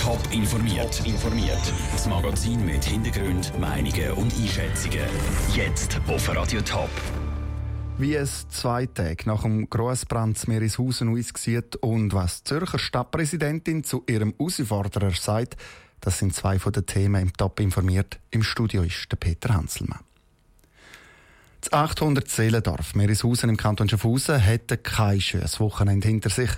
[0.00, 1.04] Top informiert.
[1.04, 1.60] informiert.
[1.92, 5.04] Das Magazin mit Hintergrund, Meinungen und Einschätzungen.
[5.54, 6.88] Jetzt auf Radio Top.
[7.98, 14.04] Wie es zwei Tage nach dem Grossbrand Meereshausen aussieht und was die Zürcher Stadtpräsidentin zu
[14.08, 15.56] ihrem Herausforderer sagt,
[16.00, 18.18] das sind zwei von den Themen im Top informiert.
[18.30, 20.00] Im Studio ist der Peter Hanselmann.
[21.60, 26.50] Das 800 Seelendorf Meereshausen im Kanton Schaffhausen hätte kein schönes Wochenende hinter sich.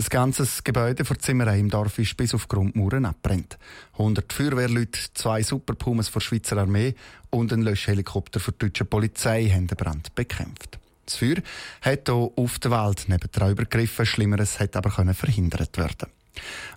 [0.00, 3.58] Das ganze Gebäude vor Zimmerei im Dorf ist bis auf Grundmauern abbrennt.
[3.98, 6.94] 100 Feuerwehrleute, zwei Superpumas der Schweizer Armee
[7.28, 10.78] und ein Löschhelikopter für die deutsche Polizei haben den Brand bekämpft.
[11.04, 11.36] Das Feuer
[11.82, 14.06] hat hier auf der Wald neben der übergriffen.
[14.06, 16.08] Schlimmeres hätte aber verhindert werden.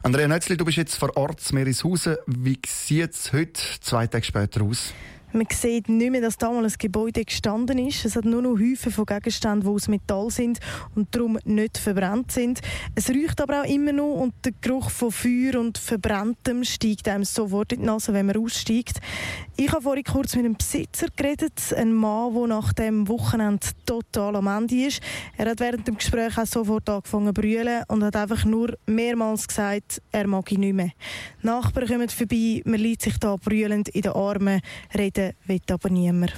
[0.02, 2.17] Andrea Nötzli, du bist jetzt vor Ort in Meereshausen.
[2.27, 4.94] Wie sieht es heute, zwei Tage später, aus?
[5.35, 8.05] Man sieht nicht mehr, dass damals ein Gebäude gestanden ist.
[8.05, 10.59] Es hat nur noch Häufen von Gegenständen, die aus Metall sind
[10.93, 12.61] und darum nicht verbrannt sind.
[12.93, 17.23] Es riecht aber auch immer noch und der Geruch von Feuer und Verbranntem steigt einem
[17.23, 19.01] sofort in die Nase, wenn man aussteigt.
[19.55, 24.36] Ich habe vorhin kurz mit einem Besitzer geredet, ein Mann, der nach dem Wochenende total
[24.36, 25.02] am Ende ist.
[25.38, 29.47] Er hat während dem Gespräch auch sofort angefangen zu brüllen und hat einfach nur mehrmals
[29.47, 30.91] gesagt, er mag ihn nicht mehr.
[31.41, 34.61] Nachbarn kommen vorbei, man liegt sich da brüllend in den Armen,
[34.95, 36.33] reden reden will aber niemand.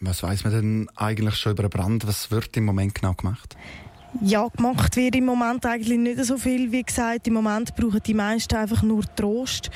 [0.00, 2.06] Was weiß man denn eigentlich schon über einen Brand?
[2.06, 3.56] Was wird im Moment genau gemacht?
[4.20, 6.70] Ja, gemacht wird im Moment eigentlich nicht so viel.
[6.70, 9.70] Wie gesagt, im Moment brauchen die meisten einfach nur Trost.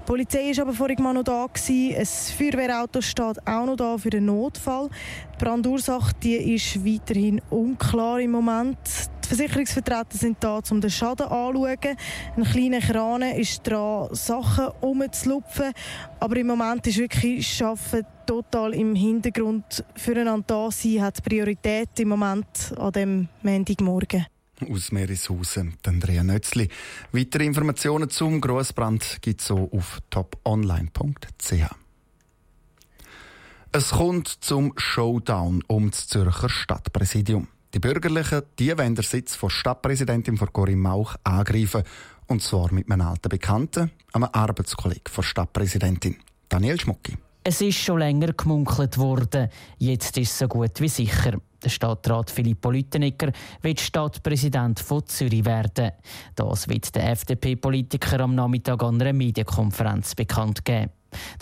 [0.00, 1.46] Die Polizei war aber vorhin mal noch da.
[1.46, 1.94] Gewesen.
[1.96, 4.88] Ein Feuerwehrauto steht auch noch da für den Notfall.
[5.34, 8.78] Die Brandursache die ist weiterhin unklar im Moment.
[9.24, 11.96] Die Versicherungsvertreter sind da, um den Schaden anzuschauen.
[12.36, 15.72] Ein kleiner Kran ist dran, Sachen umzulupfen.
[16.20, 19.82] Aber im Moment ist wirklich Arbeiten total im Hintergrund.
[19.96, 24.26] Füreinander da sein hat Priorität im Moment an dem Montagmorgen.
[24.70, 26.68] Aus Meereshausen, Andrea Nötzli.
[27.12, 31.74] Weitere Informationen zum Grossbrand gibt es auf toponline.ch.
[33.72, 37.48] Es kommt zum Showdown um das Zürcher Stadtpräsidium.
[37.74, 41.82] Die Bürgerlichen die wollen den Sitz von Stadtpräsidentin von Corinne Mauch angreifen.
[42.28, 46.16] Und zwar mit einem alten Bekannten, einem Arbeitskollegen von Stadtpräsidentin,
[46.48, 47.18] Daniel Schmucki.
[47.42, 49.48] Es ist schon länger gemunkelt worden.
[49.78, 51.32] Jetzt ist es so gut wie sicher.
[51.64, 55.90] Der Stadtrat Filippo Lüttenegger wird Stadtpräsident von Zürich werden.
[56.36, 60.90] Das wird der FDP-Politiker am Nachmittag an einer Medienkonferenz bekannt geben.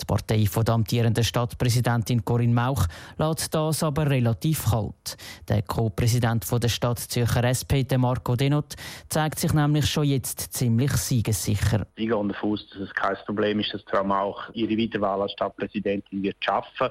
[0.01, 2.85] Die Partei von der amtierenden Stadtpräsidentin Corinne Mauch
[3.17, 5.17] lässt das aber relativ kalt.
[5.47, 8.75] Der Co-Präsident der Stadt Zürcher SP, Marco Denot,
[9.09, 11.85] zeigt sich nämlich schon jetzt ziemlich siegessicher.
[11.95, 15.33] Ich gehe davon aus, dass es kein Problem ist, dass Frau Mauch ihre Wiederwahl als
[15.33, 16.89] Stadtpräsidentin wird schaffen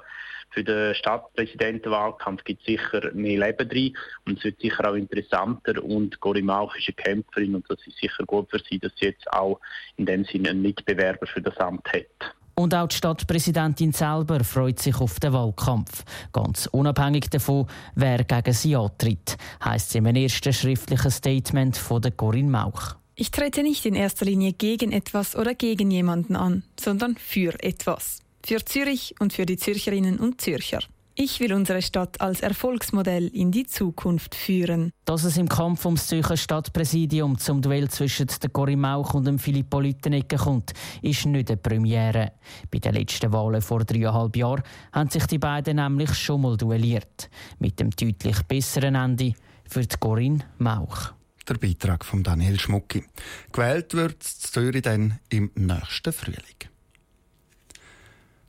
[0.53, 5.83] für den Stadtpräsidentenwahlkampf gibt es sicher mehr Leben drin und es wird sicher auch interessanter
[5.83, 9.07] und Corinne Mauch ist eine Kämpferin und das ist sicher gut für sie, dass sie
[9.07, 9.61] jetzt auch
[9.97, 12.35] in dem Sinne einen Mitbewerber für das Amt hat.
[12.55, 16.05] Und auch die Stadtpräsidentin selber freut sich auf den Wahlkampf.
[16.33, 22.11] Ganz unabhängig davon, wer gegen sie antritt, heisst es einem ersten schriftlichen Statement von der
[22.11, 22.97] Corinne Mauch.
[23.15, 28.19] Ich trete nicht in erster Linie gegen etwas oder gegen jemanden an, sondern für etwas.
[28.45, 30.81] Für Zürich und für die Zürcherinnen und Zürcher.
[31.15, 34.93] Ich will unsere Stadt als Erfolgsmodell in die Zukunft führen.
[35.05, 39.39] Dass es im Kampf ums Zürcher Stadtpräsidium zum Duell zwischen der Corinne Mauch und dem
[39.39, 40.73] Filippo Lüttenegger kommt,
[41.03, 42.33] ist nicht eine Premiere.
[42.71, 44.63] Bei den letzten Wahlen vor dreieinhalb Jahren
[44.93, 47.29] haben sich die beiden nämlich schon mal duelliert.
[47.59, 49.35] Mit dem deutlich besseren Ende
[49.69, 51.13] für die Corinne Mauch.
[51.47, 53.05] Der Beitrag von Daniel Schmucki.
[53.53, 56.72] Gewählt wird Zürich dann im nächsten Frühling.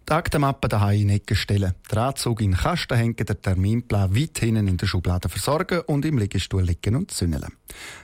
[0.07, 4.37] Die Aktenmappe daheim in Ecke stellen, den Anzug in den Kasten hängen, den Terminplan weit
[4.37, 7.53] hinten in der Schublade versorgen und im Liegestuhl liegen und zündeln.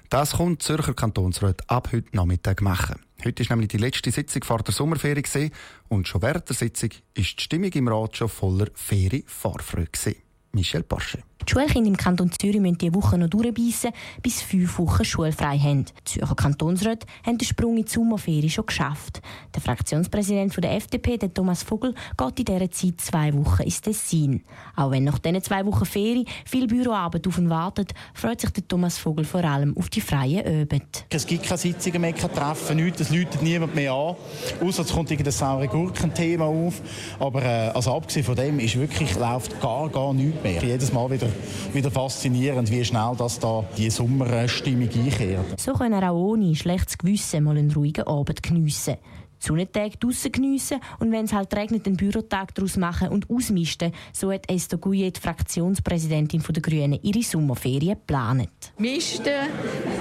[0.09, 3.01] Das kommt Zürcher Kantonsrat ab heute Nachmittag machen.
[3.23, 5.51] Heute ist nämlich die letzte Sitzung vor der Sommerferie
[5.89, 10.15] und schon während der Sitzung ist die Stimmung im Rat schon voller Ferien-Vorfreude.
[10.53, 11.19] Michel Porsche.
[11.47, 13.91] Die Schulkinder im Kanton Zürich müssen diese Woche noch durchbeissen,
[14.21, 15.85] bis fünf Wochen schulfrei haben.
[15.85, 19.21] Die Zürcher Kantonsräte haben den Sprung in die Sommerferien schon geschafft.
[19.55, 24.43] Der Fraktionspräsident der FDP, der Thomas Vogel, geht in dieser Zeit zwei Wochen ins Tessin.
[24.75, 28.67] Auch wenn nach diesen zwei Wochen Ferien viel Büroarbeit auf ihn wartet, freut sich der
[28.67, 31.05] Thomas Vogel vor allem auf die freien Abend.
[31.09, 34.15] Es gibt keine Sitzungen mehr, kein Treffen, nichts, es läutet niemand mehr an.
[34.61, 36.81] Außer es kommt irgendein saure Gurken-Thema auf.
[37.19, 40.61] Aber äh, also abgesehen von dem ist wirklich, läuft gar, gar nichts mehr.
[40.61, 41.28] Jedes Mal wieder
[41.73, 45.59] wieder faszinierend, wie schnell das da die Sommerstimmung einkehrt.
[45.59, 48.97] So können auch ohne schlechtes Gewissen mal einen ruhigen Abend geniessen.
[49.39, 53.91] Sonnentage draussen geniessen und wenn es halt regnet, einen Bürotag daraus machen und ausmisten.
[54.13, 58.49] So hat Esther Gouillet, die Fraktionspräsidentin der Grünen, ihre Sommerferien geplant.
[58.77, 59.47] Misten,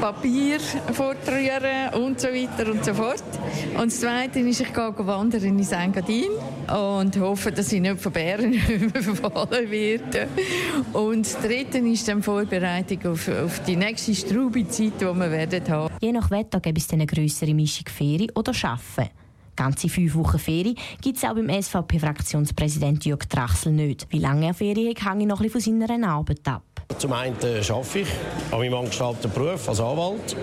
[0.00, 3.25] Papier fortrühren und so weiter und so fort.
[3.75, 6.31] Und das Zweite ist, ich gehe wandern in Engadin
[6.69, 10.29] und hoffe, dass ich nicht von Bären überfallen werde.
[10.93, 15.94] Und das Dritte ist dann Vorbereitung auf, auf die nächste Straubezeit, die wir werden haben.
[16.00, 19.11] Je nach Wetter gibt es eine größere Mischung Ferien oder Arbeiten.
[19.59, 24.07] Ganze fünf Wochen Ferien gibt es auch beim SVP-Fraktionspräsident Jörg Trachsel nicht.
[24.11, 26.63] Wie lange er Ferien hat, hängt noch ein bisschen von seiner Arbeit ab.
[26.97, 28.09] Zum einen arbeite ich
[28.53, 30.37] an meinem angestellten Beruf als Anwalt.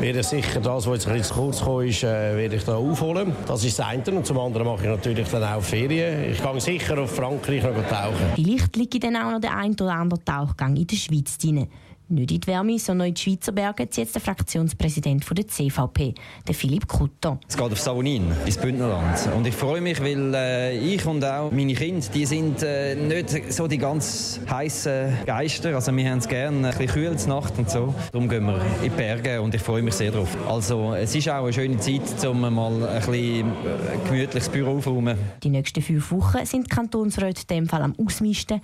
[0.00, 2.74] Werde sicher das, was jetzt ein bisschen zu kurz gekommen ist, äh, werde ich da
[2.74, 3.32] aufholen.
[3.46, 4.02] Das ist das eine.
[4.10, 6.32] Und zum anderen mache ich natürlich dann auch Ferien.
[6.32, 8.32] Ich gehe sicher auf Frankreich noch tauchen.
[8.34, 11.68] Vielleicht liegt dann auch noch der ein oder andere Tauchgang in der Schweiz drin.
[12.08, 16.14] Nicht in die Wärme, sondern in die Schweizer Berge zieht jetzt der Fraktionspräsident der CVP,
[16.46, 17.38] der Philipp Krutter.
[17.48, 19.28] Es geht auf Savonin, ins Bündnerland.
[19.34, 23.52] Und ich freue mich, weil äh, ich und auch meine Kinder, die sind äh, nicht
[23.52, 25.74] so die ganz heißen Geister.
[25.74, 27.94] Also wir haben es gerne ein bisschen kühl Nacht und so.
[28.12, 30.36] Darum gehen wir in die Berge und ich freue mich sehr darauf.
[30.48, 35.18] Also es ist auch eine schöne Zeit, um mal ein bisschen äh, gemütliches Büro aufzuräumen.
[35.42, 38.60] Die nächsten fünf Wochen sind die Kantonsräte in dem Fall am Ausmisten,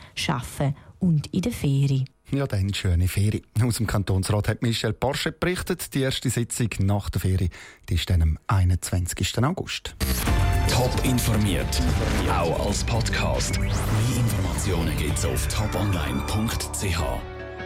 [0.62, 2.05] Arbeiten und in der Ferie.
[2.34, 3.44] Ja, dann schöne Ferien.
[3.62, 5.93] Aus dem Kantonsrat hat Michel Porsche berichtet.
[5.93, 7.50] Die erste Sitzung nach der Ferie
[7.88, 9.38] die ist dann am 21.
[9.44, 9.94] August.
[10.70, 11.82] Top informiert,
[12.31, 13.61] auch als Podcast.
[13.61, 13.70] Mehr
[14.17, 17.31] Informationen gibt's auf toponline.ch.